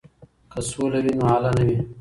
که 0.51 0.59
سوله 0.69 0.99
وي 1.03 1.13
نو 1.19 1.23
هاله 1.29 1.51
نه 1.57 1.63
وي. 1.67 1.77